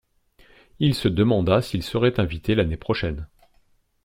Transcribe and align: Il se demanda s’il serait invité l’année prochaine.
Il 0.79 0.95
se 0.95 1.07
demanda 1.07 1.61
s’il 1.61 1.83
serait 1.83 2.19
invité 2.19 2.55
l’année 2.55 2.75
prochaine. 2.75 3.27